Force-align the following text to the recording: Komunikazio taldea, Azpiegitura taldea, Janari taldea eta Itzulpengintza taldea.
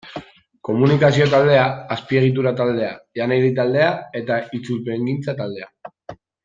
Komunikazio 0.69 1.27
taldea, 1.33 1.67
Azpiegitura 1.97 2.55
taldea, 2.63 2.89
Janari 3.21 3.55
taldea 3.63 3.93
eta 4.23 4.43
Itzulpengintza 4.61 5.41
taldea. 5.45 5.75